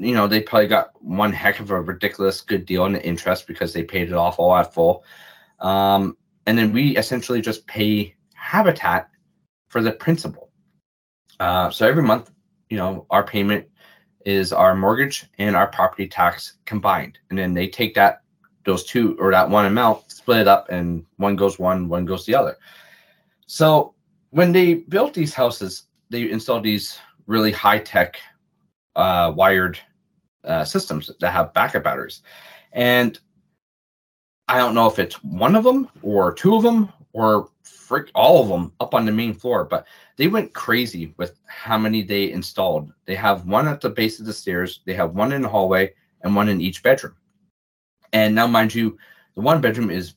[0.00, 3.46] you know they probably got one heck of a ridiculous good deal on the interest
[3.46, 5.04] because they paid it off all at full.
[5.60, 9.10] Um, and then we essentially just pay Habitat
[9.68, 10.50] for the principal.
[11.38, 12.30] Uh, so every month,
[12.70, 13.68] you know, our payment
[14.24, 18.22] is our mortgage and our property tax combined, and then they take that
[18.64, 22.24] those two or that one amount, split it up, and one goes one, one goes
[22.24, 22.56] the other.
[23.46, 23.94] So
[24.30, 28.18] when they built these houses, they installed these really high tech
[28.96, 29.78] uh, wired
[30.44, 32.22] uh, systems that have backup batteries,
[32.72, 33.18] and
[34.48, 38.42] I don't know if it's one of them or two of them or frick all
[38.42, 42.30] of them up on the main floor, but they went crazy with how many they
[42.30, 42.92] installed.
[43.06, 45.92] They have one at the base of the stairs, they have one in the hallway,
[46.22, 47.14] and one in each bedroom.
[48.12, 48.98] And now, mind you,
[49.34, 50.14] the one bedroom is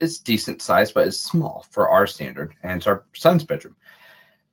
[0.00, 3.76] it's decent size, but it's small for our standard, and it's our son's bedroom.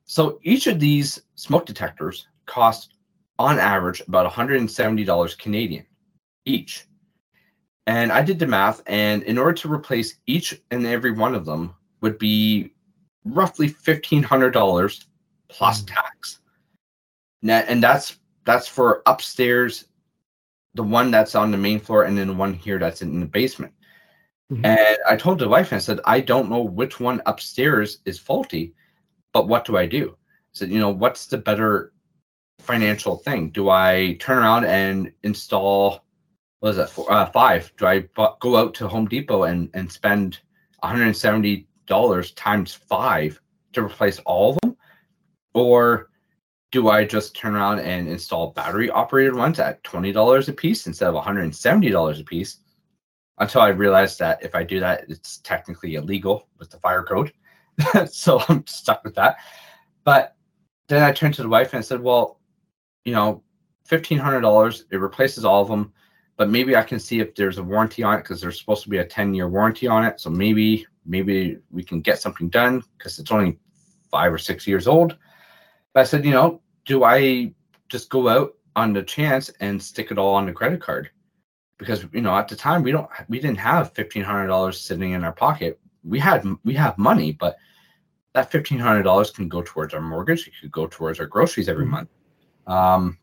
[0.06, 2.93] So each of these smoke detectors cost,
[3.38, 5.86] on average, about $170 Canadian
[6.44, 6.86] each.
[7.86, 11.44] And I did the math, and in order to replace each and every one of
[11.44, 12.72] them would be
[13.24, 15.04] roughly $1,500
[15.48, 16.40] plus tax.
[17.42, 19.86] Now, and that's that's for upstairs
[20.74, 23.26] the one that's on the main floor and then the one here that's in the
[23.26, 23.72] basement.
[24.52, 24.66] Mm-hmm.
[24.66, 28.18] And I told the wife and I said, I don't know which one upstairs is
[28.18, 28.74] faulty,
[29.32, 30.10] but what do I do?
[30.10, 31.93] I said, you know, what's the better
[32.64, 33.50] financial thing?
[33.50, 36.04] Do I turn around and install,
[36.60, 37.72] what is that, four, uh, five?
[37.76, 38.00] Do I
[38.40, 40.40] go out to Home Depot and, and spend
[40.82, 43.40] $170 times five
[43.72, 44.76] to replace all of them?
[45.54, 46.10] Or
[46.72, 51.08] do I just turn around and install battery operated ones at $20 a piece instead
[51.08, 52.58] of $170 a piece?
[53.38, 57.32] Until I realized that if I do that, it's technically illegal with the fire code.
[58.10, 59.36] so I'm stuck with that.
[60.04, 60.36] But
[60.88, 62.40] then I turned to the wife and I said, well,
[63.04, 63.42] you know,
[63.88, 65.92] $1,500, it replaces all of them,
[66.36, 68.88] but maybe I can see if there's a warranty on it because there's supposed to
[68.88, 70.20] be a 10 year warranty on it.
[70.20, 73.58] So maybe, maybe we can get something done because it's only
[74.10, 75.16] five or six years old.
[75.92, 77.52] But I said, you know, do I
[77.88, 81.10] just go out on the chance and stick it all on the credit card?
[81.78, 85.12] Because you know, at the time we don't we didn't have fifteen hundred dollars sitting
[85.12, 85.80] in our pocket.
[86.04, 87.56] We had we have money, but
[88.32, 90.46] that fifteen hundred dollars can go towards our mortgage.
[90.46, 91.94] It could go towards our groceries every mm-hmm.
[91.94, 92.08] month.
[92.66, 93.18] Um,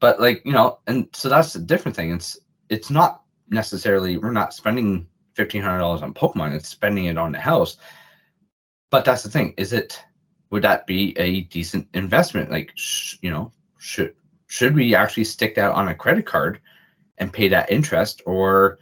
[0.00, 2.12] but like you know, and so that's a different thing.
[2.12, 6.54] It's it's not necessarily we're not spending fifteen hundred dollars on Pokemon.
[6.54, 7.76] It's spending it on the house.
[8.90, 9.54] But that's the thing.
[9.56, 10.00] Is it
[10.50, 12.50] would that be a decent investment?
[12.50, 14.14] Like, sh- you know, should
[14.46, 16.60] should we actually stick that on a credit card
[17.18, 18.78] and pay that interest, or,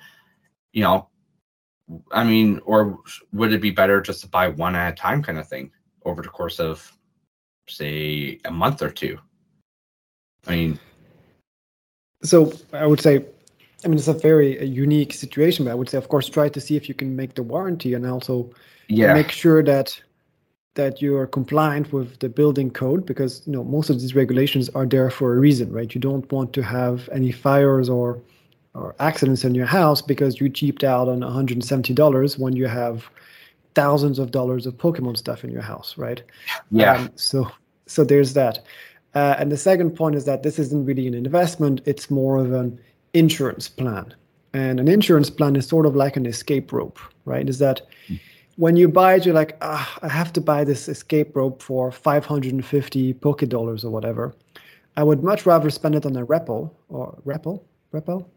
[0.72, 1.08] you know,
[2.12, 2.98] I mean, or
[3.32, 5.70] would it be better just to buy one at a time, kind of thing,
[6.04, 6.92] over the course of,
[7.68, 9.18] say, a month or two?
[10.46, 10.78] I mean,
[12.22, 13.24] so I would say
[13.84, 16.48] I mean, it's a very uh, unique situation, but I would say, of course, try
[16.48, 18.50] to see if you can make the warranty and also
[18.88, 19.14] yeah.
[19.14, 20.00] make sure that
[20.74, 24.68] that you are compliant with the building code because you know most of these regulations
[24.70, 25.94] are there for a reason right?
[25.94, 28.20] You don't want to have any fires or
[28.74, 33.08] or accidents in your house because you cheaped out on $170 when you have
[33.76, 36.22] thousands of dollars of pokemon stuff in your house right?
[36.70, 36.94] Yeah.
[36.94, 37.48] Um, so
[37.86, 38.64] so there's that
[39.14, 42.52] uh, and the second point is that this isn't really an investment it's more of
[42.52, 42.78] an
[43.12, 44.14] insurance plan
[44.52, 48.18] and an insurance plan is sort of like an escape rope right is that mm
[48.56, 51.90] when you buy it, you're like, ah, I have to buy this escape rope for
[51.90, 54.34] 550 Poke dollars or whatever.
[54.96, 58.28] I would much rather spend it on a Repel or Repel, Repel.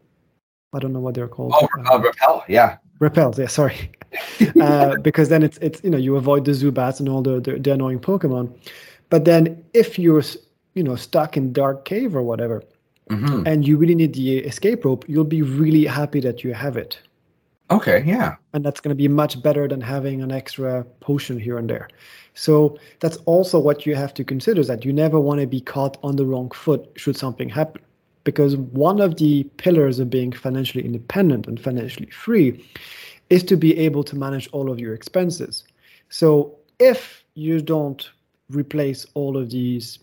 [0.72, 1.54] I don't know what they're called.
[1.54, 2.78] Oh, uh, Repel, yeah.
[2.98, 3.46] Repel, yeah.
[3.46, 3.92] Sorry,
[4.60, 7.58] uh, because then it's it's you know you avoid the Zubats and all the, the,
[7.58, 8.52] the annoying Pokemon.
[9.08, 10.22] But then if you're
[10.78, 12.62] you know stuck in dark cave or whatever,
[13.10, 13.46] mm-hmm.
[13.46, 16.92] and you really need the escape rope, you'll be really happy that you have it
[17.70, 18.36] Okay, yeah.
[18.54, 21.88] And that's going to be much better than having an extra potion here and there.
[22.34, 25.98] So that's also what you have to consider that you never want to be caught
[26.02, 27.82] on the wrong foot should something happen.
[28.24, 32.64] Because one of the pillars of being financially independent and financially free
[33.28, 35.64] is to be able to manage all of your expenses.
[36.08, 38.08] So if you don't
[38.48, 39.98] replace all of these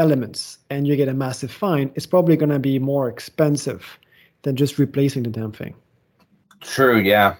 [0.00, 3.98] elements and you get a massive fine, it's probably going to be more expensive
[4.42, 5.74] than just replacing the damn thing
[6.60, 7.36] True, yeah.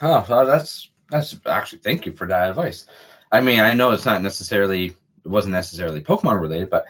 [0.00, 2.86] Oh, well, that's that's actually thank you for that advice.
[3.30, 6.86] I mean, I know it's not necessarily it wasn't necessarily Pokemon related, but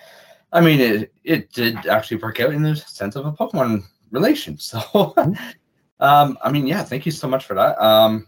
[0.52, 4.58] I mean it it did actually work out in the sense of a Pokemon relation.
[4.68, 5.14] So
[6.00, 7.82] um I mean, yeah, thank you so much for that.
[7.82, 8.26] Um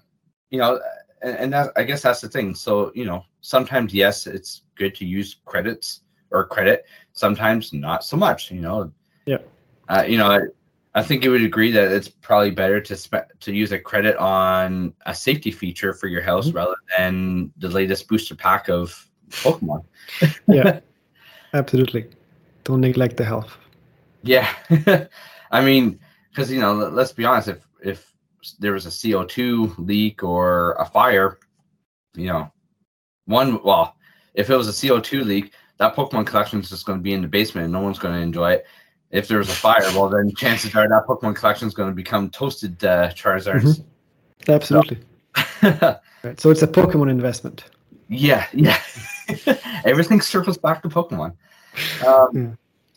[0.51, 0.81] you know,
[1.23, 2.55] and, and that I guess that's the thing.
[2.55, 6.01] So, you know, sometimes yes, it's good to use credits
[6.35, 8.93] or credit, sometimes not so much, you know.
[9.25, 9.39] Yeah.
[9.89, 10.41] Uh, you know, I,
[10.95, 14.17] I think you would agree that it's probably better to spe- to use a credit
[14.17, 16.55] on a safety feature for your house Mhm.
[16.55, 19.85] rather than the latest booster pack of Pokemon.
[20.49, 20.81] Yeah,
[21.55, 22.07] absolutely.
[22.65, 23.57] Don't neglect the health.
[24.23, 24.49] Yeah,
[25.51, 25.99] I mean,
[26.31, 27.49] because you know, let- let's be honest.
[27.49, 28.13] If if
[28.59, 31.39] there was a CO two leak or a fire,
[32.15, 32.51] you know,
[33.27, 33.97] one well,
[34.35, 35.53] if it was a CO two leak,
[35.85, 38.15] that Pokemon collection is just going to be in the basement and no one's going
[38.15, 38.67] to enjoy it.
[39.11, 41.95] If there was a fire, well, then chances are that Pokemon collection is going to
[41.95, 43.85] become toasted uh, Charizards.
[44.49, 44.99] Absolutely.
[46.23, 46.41] Right.
[46.41, 47.65] So it's a Pokemon investment.
[48.09, 48.81] yeah, yeah.
[49.85, 51.37] Everything circles back to Pokemon.
[52.07, 52.51] Um, Yeah.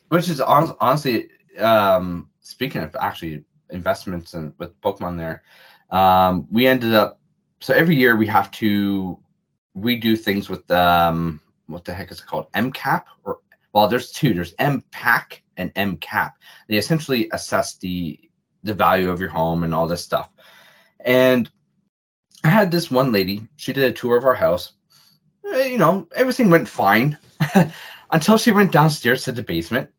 [0.07, 1.27] Which is hon- honestly,
[1.59, 5.43] um, speaking of actually investments and with Pokemon there,
[5.91, 7.19] um, we ended up.
[7.59, 9.19] So every year we have to,
[9.73, 12.51] we do things with um, what the heck is it called?
[12.53, 13.39] MCAP or
[13.73, 14.33] well, there's two.
[14.33, 16.31] There's MPAC and MCAP.
[16.67, 18.19] They essentially assess the
[18.63, 20.29] the value of your home and all this stuff.
[21.01, 21.49] And
[22.43, 23.47] I had this one lady.
[23.57, 24.73] She did a tour of our house.
[25.53, 27.17] Eh, You know, everything went fine
[28.11, 29.89] until she went downstairs to the basement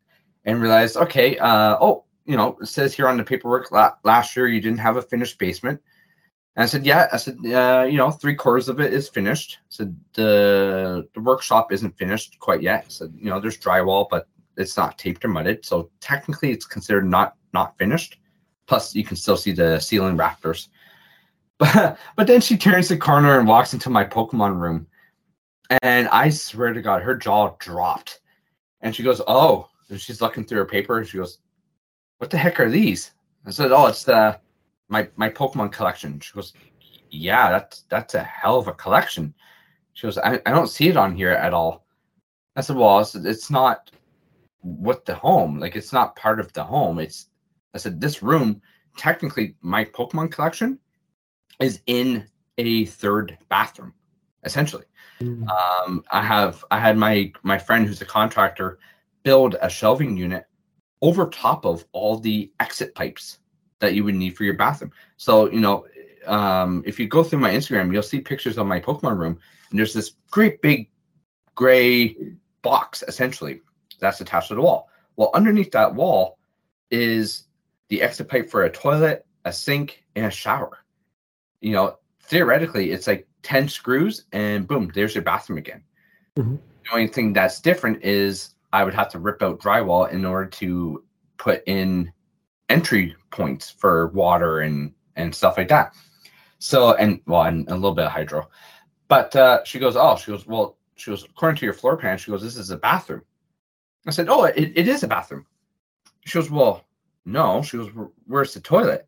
[0.45, 4.35] and realized, okay, uh, oh, you know, it says here on the paperwork la- last
[4.35, 5.81] year you didn't have a finished basement.
[6.55, 7.07] And I said, yeah.
[7.11, 9.59] I said, uh, you know, three quarters of it is finished.
[9.61, 12.85] I said the the workshop isn't finished quite yet.
[12.85, 16.65] I said, you know, there's drywall, but it's not taped or mudded, so technically it's
[16.65, 18.19] considered not not finished.
[18.67, 20.69] Plus, you can still see the ceiling rafters.
[21.59, 24.87] But but then she turns the corner and walks into my Pokemon room,
[25.81, 28.21] and I swear to God, her jaw dropped,
[28.79, 31.39] and she goes, "Oh," and she's looking through her paper, and she goes,
[32.19, 33.11] "What the heck are these?"
[33.45, 34.39] I said, "Oh, it's the
[34.89, 36.53] my my Pokemon collection." She goes,
[37.09, 39.33] "Yeah, that's that's a hell of a collection."
[39.93, 41.85] She goes, "I, I don't see it on here at all."
[42.55, 43.91] I said, "Well, it's, it's not
[44.61, 45.59] with the home.
[45.59, 46.99] Like it's not part of the home.
[46.99, 47.27] It's."
[47.73, 48.61] I said, "This room,
[48.97, 50.79] technically, my Pokemon collection
[51.59, 53.93] is in a third bathroom,
[54.43, 54.85] essentially."
[55.21, 55.49] Mm.
[55.49, 58.79] um, I have I had my my friend who's a contractor
[59.23, 60.45] build a shelving unit
[61.01, 63.38] over top of all the exit pipes
[63.79, 64.91] that you would need for your bathroom.
[65.17, 65.85] So you know,
[66.25, 69.39] um, if you go through my Instagram, you'll see pictures of my Pokemon room,
[69.69, 70.89] and there's this great big
[71.55, 72.15] gray
[72.61, 73.61] box essentially
[73.99, 74.89] that's attached to the wall.
[75.15, 76.37] Well, underneath that wall
[76.91, 77.43] is
[77.89, 80.77] the exit pipe for a toilet, a sink, and a shower.
[81.61, 85.83] You know, theoretically, it's like 10 screws and boom, there's your bathroom again.
[86.37, 86.59] Mhm.
[86.85, 90.49] The only thing that's different is I would have to rip out drywall in order
[90.49, 91.03] to
[91.37, 92.11] put in
[92.69, 95.93] entry points for water and and stuff like that.
[96.59, 98.49] So and well, and a little bit of hydro.
[99.07, 102.17] But uh, she goes, oh, she goes, well, she goes, according to your floor plan,
[102.17, 103.23] she goes, this is a bathroom.
[104.05, 105.45] I said, oh, it, it is a bathroom.
[106.25, 106.85] She goes, well,
[107.25, 107.61] no.
[107.63, 107.91] She goes,
[108.27, 109.07] where's the toilet?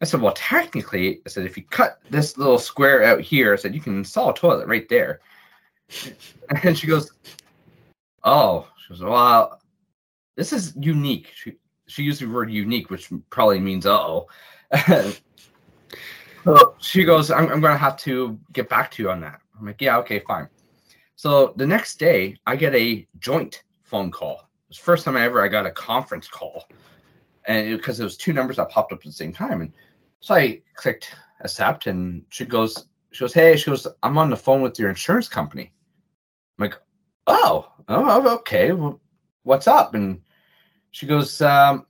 [0.00, 3.56] I said, well, technically, I said, if you cut this little square out here, I
[3.56, 5.20] said, you can install a toilet right there.
[6.62, 7.10] And she goes,
[8.22, 9.60] oh, she goes, well,
[10.36, 11.32] this is unique.
[11.34, 11.54] She,
[11.86, 14.26] she used the word unique, which probably means uh-oh.
[16.44, 19.40] so she goes, I'm, I'm going to have to get back to you on that.
[19.58, 20.48] I'm like, yeah, okay, fine.
[21.14, 24.34] So the next day, I get a joint phone call.
[24.34, 26.64] It was the first time I ever I got a conference call,
[27.46, 29.72] and because it, was two numbers that popped up at the same time, and
[30.20, 34.36] so I clicked accept, and she goes, she goes, hey, she goes, I'm on the
[34.36, 35.72] phone with your insurance company.
[36.58, 36.78] I'm like,
[37.26, 39.00] oh, oh, okay, well,
[39.44, 39.94] what's up?
[39.94, 40.20] And
[40.90, 41.86] she goes, um,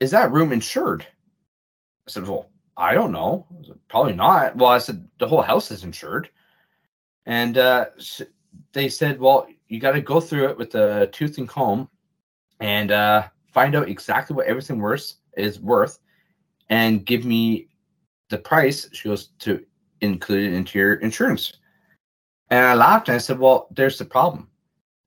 [0.00, 1.06] is that room insured?
[2.06, 3.46] I said, well, I don't know.
[3.50, 4.56] I said, Probably not.
[4.56, 6.28] Well, I said the whole house is insured,
[7.26, 7.86] and uh,
[8.72, 11.88] they said, well, you got to go through it with a tooth and comb,
[12.60, 16.00] and uh, find out exactly what everything worth is worth,
[16.68, 17.68] and give me
[18.30, 18.88] the price.
[18.92, 19.64] She goes to
[20.00, 21.52] include it into your insurance.
[22.50, 24.48] And I laughed and I said, well, there's the problem.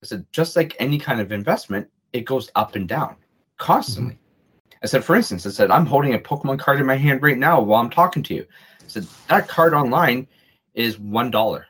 [0.04, 3.16] I said, just like any kind of investment, it goes up and down
[3.58, 4.14] constantly.
[4.16, 4.84] Mm-hmm.
[4.84, 7.38] I said, for instance, I said, I'm holding a Pokemon card in my hand right
[7.38, 8.46] now while I'm talking to you.
[8.80, 10.28] I said, that card online
[10.74, 11.66] is one dollar.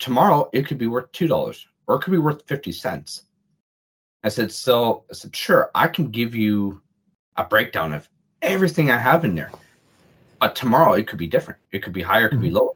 [0.00, 3.22] Tomorrow it could be worth two dollars or it could be worth fifty cents.
[4.24, 6.82] I said, so I said, sure, I can give you
[7.36, 8.08] a breakdown of
[8.42, 9.52] everything I have in there.
[10.44, 11.58] but tomorrow it could be different.
[11.72, 12.56] It could be higher, it could be mm-hmm.
[12.56, 12.72] lower.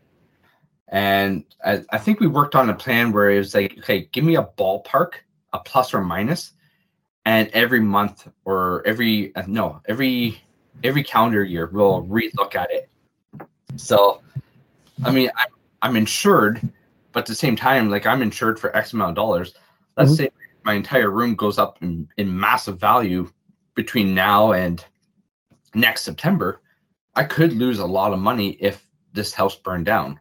[0.89, 4.25] And I, I think we worked on a plan where it was like, okay, give
[4.25, 5.11] me a ballpark,
[5.53, 6.53] a plus or minus,
[7.25, 10.41] and every month or every uh, no, every
[10.85, 12.89] every calendar year we'll relook at it.
[13.77, 14.23] So,
[15.05, 15.49] I mean, I'm
[15.83, 16.61] I'm insured,
[17.13, 19.55] but at the same time, like I'm insured for X amount of dollars.
[19.97, 20.17] Let's Mhm.
[20.17, 20.31] say
[20.65, 23.31] my entire room goes up in, in massive value
[23.75, 24.85] between now and
[25.75, 26.61] next September.
[27.15, 30.19] I could lose a lot of money if this house burned down.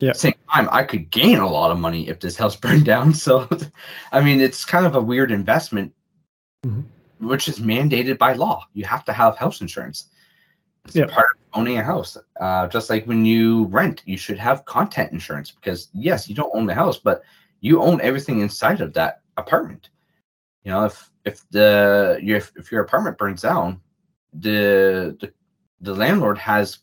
[0.00, 0.12] Yeah.
[0.12, 3.12] Same time, I could gain a lot of money if this house burned down.
[3.14, 3.48] So,
[4.12, 5.92] I mean, it's kind of a weird investment,
[6.66, 6.84] Mhm.
[7.20, 8.64] which is mandated by law.
[8.74, 10.08] You have to have house insurance.
[10.84, 11.06] It's Yeah.
[11.06, 12.16] part of owning a house.
[12.40, 16.54] Uh, just like when you rent, you should have content insurance because yes, you don't
[16.54, 17.22] own the house, but
[17.60, 19.90] you own everything inside of that apartment.
[20.62, 23.80] You know, if if the your if, if your apartment burns down,
[24.32, 25.32] the the
[25.80, 26.78] the landlord has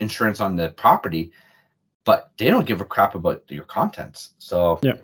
[0.00, 1.32] insurance on the property,
[2.04, 4.34] but they don't give a crap about your contents.
[4.38, 4.96] So Yeah.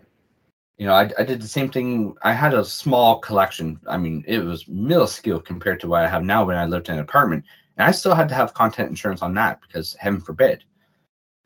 [0.81, 2.15] You know, I, I did the same thing.
[2.23, 3.79] I had a small collection.
[3.87, 6.95] I mean, it was minuscule compared to what I have now when I lived in
[6.95, 7.45] an apartment,
[7.77, 10.65] and I still had to have content insurance on that because heaven forbid.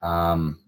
[0.03, 0.61] Um,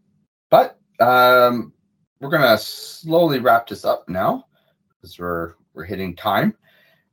[0.50, 1.74] but um,
[2.18, 4.46] we're gonna slowly wrap this up now
[4.88, 6.56] because we're we're hitting time.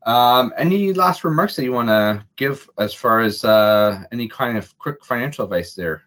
[0.07, 4.57] Um, any last remarks that you want to give as far as uh, any kind
[4.57, 6.01] of quick financial advice there?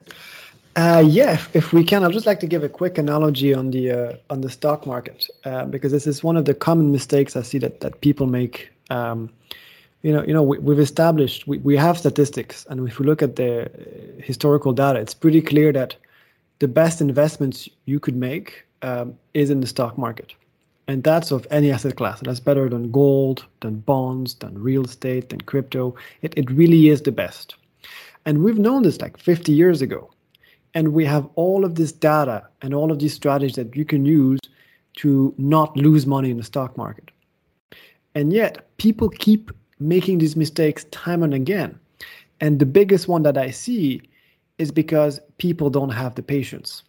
[0.77, 3.91] Uh, yeah, if, we can, I'd just like to give a quick analogy on the
[3.91, 7.41] uh, on the stock market uh, because this is one of the common mistakes I
[7.43, 8.71] see that that people make.
[8.91, 9.31] Um,
[10.03, 13.23] you know, you know, we, we've established we, we have statistics, and if we look
[13.23, 13.69] at the uh,
[14.23, 15.97] historical data, it's pretty clear that
[16.59, 20.35] the best investments you could make um, is in the stock market,
[20.89, 22.21] and that's of any asset class.
[22.21, 25.95] That's better than gold, than bonds, than real estate, than crypto.
[26.21, 27.57] It it really is the best,
[28.27, 30.11] and we've known this like 50 years ago
[30.77, 34.05] and we have all of this data and all of these strategies that you can
[34.05, 34.39] use
[34.97, 37.11] to not lose money in the stock market.
[38.15, 39.51] And yet, people keep
[39.81, 41.81] making these mistakes time and again.
[42.43, 44.03] And the biggest one that I see
[44.59, 46.83] is because people don't have the patience.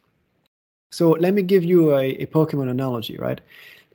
[0.91, 3.39] So let me give you a, a Pokemon analogy, right?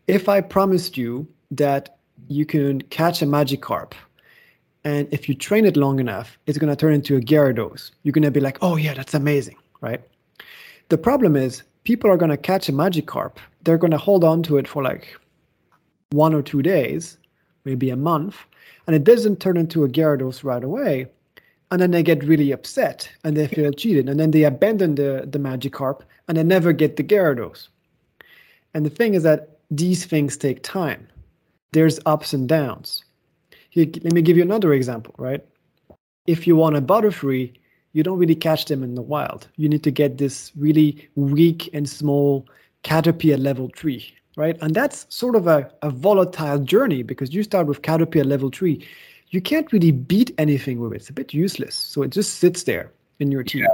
[0.06, 3.92] If I promised you that you can catch a Magikarp,
[4.84, 7.90] and if you train it long enough, it's going to turn into a Gyarados.
[8.02, 10.00] You're going to be like, oh, yeah, that's amazing, right?
[10.88, 13.36] The problem is, people are going to catch a Magikarp.
[13.64, 15.16] They're going to hold on to it for like
[16.10, 17.18] one or two days,
[17.64, 18.36] maybe a month,
[18.86, 21.06] and it doesn't turn into a Gyarados right away.
[21.70, 24.08] And then they get really upset and they feel cheated.
[24.08, 27.68] And then they abandon the, the Magikarp and they never get the Gyarados.
[28.74, 31.08] And the thing is that these things take time.
[31.72, 33.04] There's ups and downs.
[33.70, 35.42] Here, let me give you another example, right?
[36.26, 37.54] If you want a Butterfree,
[37.92, 39.48] you don't really catch them in the wild.
[39.56, 42.46] You need to get this really weak and small
[42.82, 44.56] caterpillar level tree, right?
[44.60, 48.86] And that's sort of a, a volatile journey because you start with caterpillar level three.
[49.28, 50.96] You can't really beat anything with it.
[50.96, 51.74] It's a bit useless.
[51.74, 53.66] So it just sits there in your team.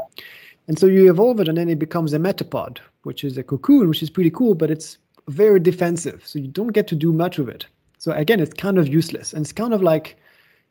[0.69, 3.89] And so you evolve it and then it becomes a metapod, which is a cocoon,
[3.89, 4.99] which is pretty cool, but it's
[5.29, 6.27] very defensive.
[6.27, 7.67] So you don't get to do much with it.
[7.99, 9.33] So again, it's kind of useless.
[9.33, 10.17] And it's kind of like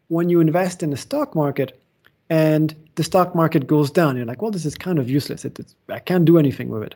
[0.10, 1.82] when you invest in the stock market
[2.30, 5.45] and the stock market goes down, you're like, well, this is kind of useless.
[5.45, 6.95] It, I can't do anything with it.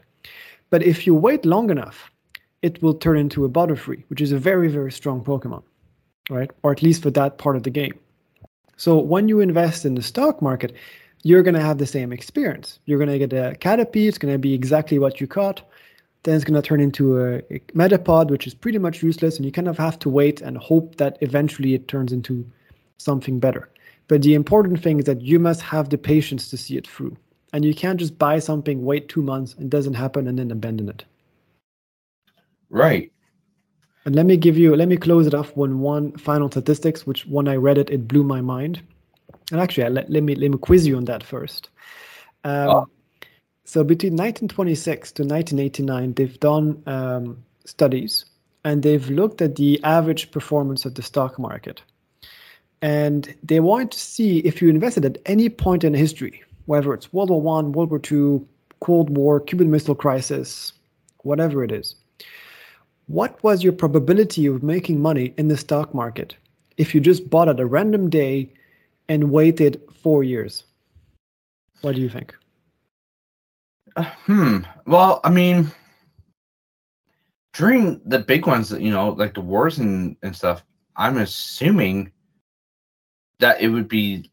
[0.71, 2.11] But if you wait long enough,
[2.61, 5.63] it will turn into a Butterfree, which is a very, very strong Pokemon,
[6.29, 6.51] right?
[6.63, 7.97] Or at least for that part of the game.
[8.77, 10.73] So when you invest in the stock market,
[11.23, 12.79] you're going to have the same experience.
[12.85, 14.07] You're going to get a Caterpie.
[14.07, 15.61] It's going to be exactly what you caught.
[16.23, 19.37] Then it's going to turn into a, a Metapod, which is pretty much useless.
[19.37, 22.43] And you kind of have to wait and hope that eventually it turns into
[22.97, 23.69] something better.
[24.11, 27.15] But the important thing is that you must have the patience to see it through.
[27.53, 30.89] And you can't just buy something, wait two months, it doesn't happen, and then abandon
[30.89, 31.05] it.
[32.69, 33.09] Right.
[34.03, 37.25] And let me give you, let me close it off with one final statistics, which
[37.25, 38.81] when I read it, it blew my mind.
[39.49, 41.69] And actually, let, let me let me quiz you on that first.
[42.43, 42.87] Um, Oh.
[43.63, 48.25] So between 1926 to 1989, they've done um, studies
[48.65, 51.81] and they've looked at the average performance of the stock market.
[52.81, 57.13] And they want to see if you invested at any point in history, whether it's
[57.13, 58.47] World War One, World War Two,
[58.79, 60.73] Cold War, Cuban Missile Crisis,
[61.19, 61.95] whatever it is.
[63.07, 66.35] What was your probability of making money in the stock market
[66.77, 68.51] if you just bought at a random day
[69.09, 70.63] and waited four years?
[71.81, 72.35] What do you think?
[73.95, 74.59] Uh, hmm.
[74.87, 75.71] Well, I mean,
[77.53, 80.63] during the big ones you know, like the wars and and stuff,
[80.95, 82.11] I'm assuming
[83.41, 84.31] that it would be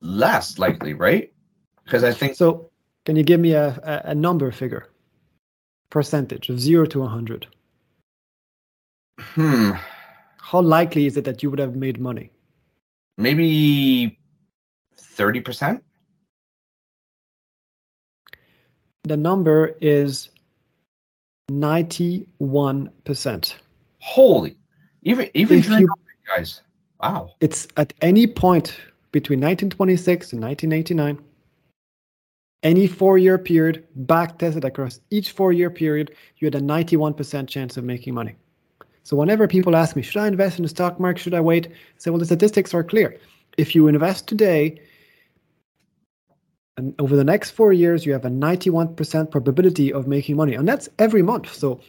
[0.00, 1.32] less likely, right?
[1.84, 2.70] Because I think So,
[3.04, 4.88] can you give me a, a, number figure?
[5.90, 7.46] Percentage of zero to 100.
[9.20, 9.70] hmm,
[10.38, 12.30] How likely is it that you would have made money?
[13.16, 14.18] maybe
[14.96, 15.82] thirty percent.
[19.04, 20.28] The number is
[21.50, 23.54] 91%.
[24.00, 24.56] Holy,
[25.02, 25.88] even even If you-
[26.26, 26.62] guys.
[27.00, 27.34] Wow.
[27.40, 28.76] It's at any point
[29.12, 31.24] between 1926 and 1989,
[32.62, 37.48] any four year period, back tested across each four year period, you had a 91%
[37.48, 38.34] chance of making money.
[39.04, 41.22] So, whenever people ask me, should I invest in the stock market?
[41.22, 41.68] Should I wait?
[41.68, 43.16] I say, well, the statistics are clear.
[43.56, 44.80] If you invest today,
[46.76, 50.54] and over the next four years, you have a 91% probability of making money.
[50.54, 51.52] And that's every month.
[51.52, 51.80] So,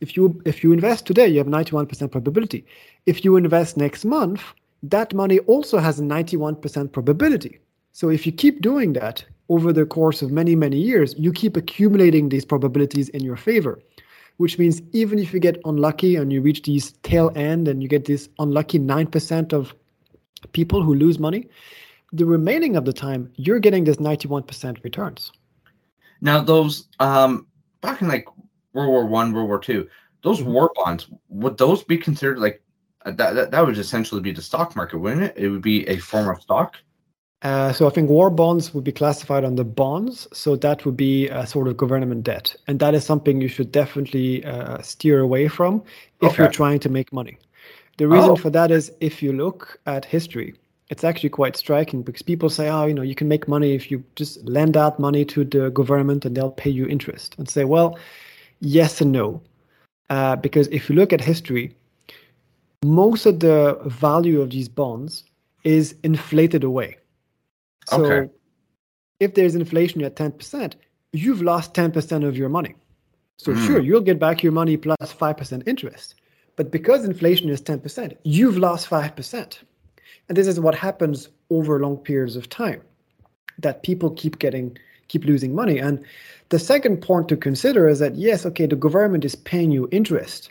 [0.00, 2.64] if you if you invest today, you have 91% probability.
[3.06, 4.42] If you invest next month,
[4.82, 7.60] that money also has a 91% probability.
[7.92, 11.56] So if you keep doing that over the course of many, many years, you keep
[11.56, 13.80] accumulating these probabilities in your favor,
[14.36, 17.88] which means even if you get unlucky and you reach these tail end and you
[17.88, 19.74] get this unlucky 9% of
[20.52, 21.48] people who lose money,
[22.12, 25.32] the remaining of the time, you're getting this 91% returns.
[26.20, 27.46] Now those um
[27.80, 28.26] back in like
[28.72, 29.88] World War One, World War Two,
[30.22, 32.62] those war bonds would those be considered like
[33.06, 33.50] uh, that, that?
[33.50, 35.34] That would essentially be the stock market, wouldn't it?
[35.36, 36.76] It would be a form of stock.
[37.42, 40.26] Uh, so I think war bonds would be classified under bonds.
[40.32, 43.70] So that would be a sort of government debt, and that is something you should
[43.70, 45.84] definitely uh, steer away from
[46.20, 47.38] if you're trying to make money.
[47.98, 48.36] The reason Oh.
[48.36, 50.54] for that is if you look at history,
[50.90, 53.90] it's actually quite striking because people say, "Oh, you know, you can make money if
[53.90, 57.64] you just lend out money to the government and they'll pay you interest." And say,
[57.64, 57.98] well,
[58.60, 59.42] yes and no,
[60.10, 61.74] uh, because if you look at history,
[62.84, 65.24] most of the value of these bonds
[65.64, 66.96] is inflated away.
[67.86, 68.30] So Okay.
[69.20, 70.74] if there's inflation at 10%,
[71.12, 72.74] you've lost 10% of your money.
[73.38, 73.58] So Hmm.
[73.66, 76.14] sure, you'll get back your money plus 5% interest.
[76.56, 79.58] But because inflation is 10%, you've lost 5%.
[80.28, 82.82] And this is what happens over long periods of time
[83.58, 84.76] that people keep getting
[85.08, 85.78] keep losing money.
[85.78, 86.04] And
[86.50, 90.50] the second point to consider is that yes, okay, the government is paying you interest.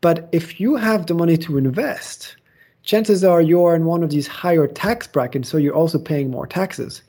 [0.00, 2.36] But if you have the money to invest,
[2.82, 6.46] chances are you're in one of these higher tax brackets, so you're also paying more
[6.46, 7.02] taxes.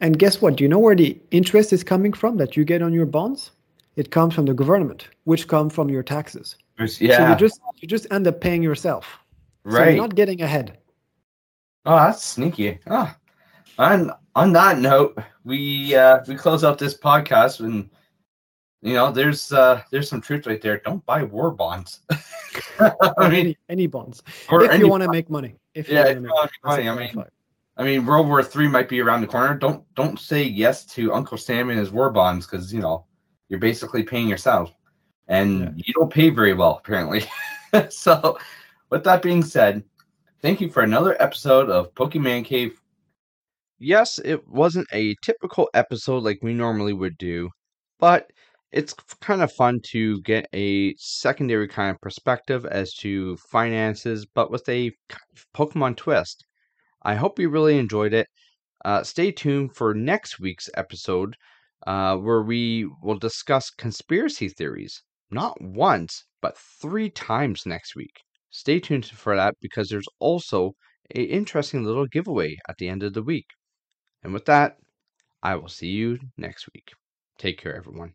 [0.00, 0.56] And guess what?
[0.56, 3.52] Do you know where the interest is coming from that you get on your bonds?
[3.94, 6.56] It comes from the government, which come from your taxes.
[6.78, 9.18] There's- So you just you just end up paying yourself.
[9.64, 9.78] Right.
[9.78, 10.78] So you're not getting ahead.
[11.84, 12.78] Oh, that's sneaky.
[12.88, 13.16] Ah,
[13.78, 17.88] on on that note, we uh we close out this podcast and
[18.82, 20.78] you know there's uh there's some truth right there.
[20.78, 22.00] Don't buy war bonds.
[22.80, 24.22] I mean, any any bonds.
[24.50, 25.56] if any- you want to make money.
[25.74, 27.24] If Yeah, you make wanna make money, I mean.
[27.78, 29.54] I mean, World War Three might be around the corner.
[29.56, 33.06] Don't don't say yes to Uncle Sam and his war bonds because you know
[33.48, 34.74] you're basically paying yourself,
[35.28, 35.70] and Yeah.
[35.76, 37.22] you don't pay very well apparently.
[37.88, 38.38] so,
[38.90, 39.82] with that being said,
[40.42, 42.78] thank you for another episode of Pokemon Cave.
[43.84, 47.50] Yes, it wasn't a typical episode like we normally would do,
[47.98, 48.30] but
[48.70, 54.52] it's kind of fun to get a secondary kind of perspective as to finances, but
[54.52, 54.92] with a
[55.54, 56.46] Pokemon twist.
[57.02, 58.28] I hope you really enjoyed it.
[58.84, 61.36] Uh, stay tuned for next week's episode,
[61.86, 65.02] uh, where we will discuss conspiracy theories.
[65.30, 68.22] Not once, but three times next week.
[68.50, 70.74] Stay tuned for that because there's also
[71.14, 73.46] a interesting little giveaway at the end of the week.
[74.22, 74.78] And with that,
[75.42, 76.92] I will see you next week.
[77.38, 78.14] Take care, everyone.